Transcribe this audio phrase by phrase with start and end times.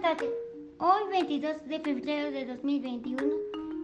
[0.00, 0.30] tardes.
[0.78, 3.34] Hoy 22 de febrero de 2021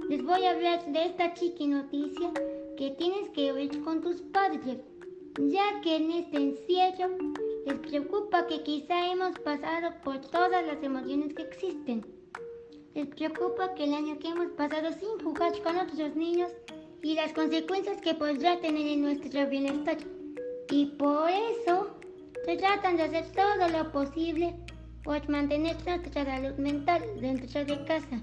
[0.09, 2.31] les voy a hablar de esta chiqui noticia
[2.77, 4.79] que tienes que oír con tus padres,
[5.39, 7.17] ya que en este encierro
[7.67, 12.07] les preocupa que quizá hemos pasado por todas las emociones que existen.
[12.95, 16.53] Les preocupa que el año que hemos pasado sin jugar con otros niños
[17.03, 19.97] y las consecuencias que podrá tener en nuestro bienestar.
[20.71, 21.97] Y por eso
[22.45, 24.55] tratan de hacer todo lo posible
[25.03, 28.21] por mantener nuestra salud mental dentro de casa.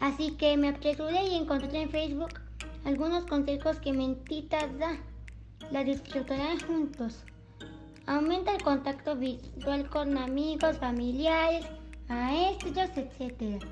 [0.00, 2.40] Así que me apresuré y encontré en Facebook
[2.84, 4.96] algunos consejos que Mentita da.
[5.70, 7.24] La disfrutarán juntos.
[8.06, 11.64] Aumenta el contacto visual con amigos, familiares,
[12.08, 13.62] maestros, etc.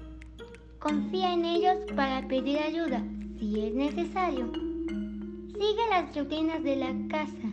[0.78, 3.02] Confía en ellos para pedir ayuda
[3.38, 4.52] si es necesario.
[4.52, 7.52] Sigue las rutinas de la casa.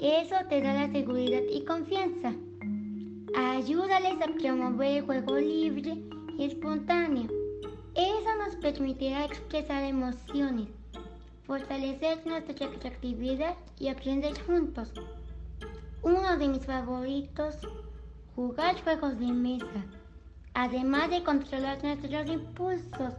[0.00, 2.34] Eso te da la seguridad y confianza.
[3.36, 5.98] Ayúdales a promover el juego libre
[6.38, 7.28] y espontáneo.
[7.96, 10.68] Eso nos permitirá expresar emociones,
[11.44, 14.92] fortalecer nuestra creatividad y aprender juntos.
[16.02, 17.56] Uno de mis favoritos,
[18.36, 19.84] jugar juegos de mesa.
[20.54, 23.14] Además de controlar nuestros impulsos,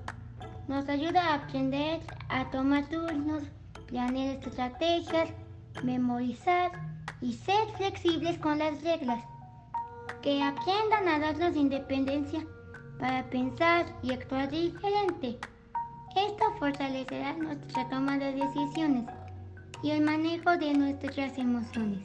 [0.70, 3.44] nos ayuda a aprender a tomar turnos,
[3.88, 5.30] planear estrategias,
[5.84, 6.72] memorizar
[7.20, 9.22] y ser flexibles con las reglas
[10.26, 12.44] que aprendan a darnos independencia
[12.98, 15.38] para pensar y actuar diferente.
[16.16, 19.06] Esto fortalecerá nuestra toma de decisiones
[19.84, 22.00] y el manejo de nuestras emociones,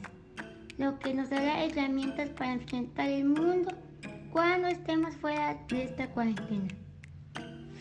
[0.77, 3.71] lo que nos dará herramientas para enfrentar el mundo
[4.31, 6.67] cuando estemos fuera de esta cuarentena.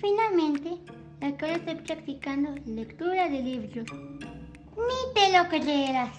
[0.00, 0.78] Finalmente,
[1.20, 3.92] estoy practicando lectura de libros.
[3.92, 6.16] Ni te lo creerás.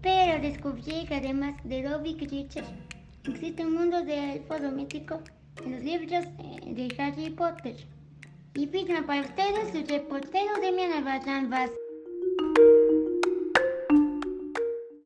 [0.00, 2.72] Pero descubrí que además de Dobby Richards,
[3.26, 5.22] Existe un mundo de elfo doméstico
[5.64, 7.76] en los libros eh, de Harry Potter.
[8.54, 11.83] Y firma para ustedes su reportero de Albarrán Vázquez.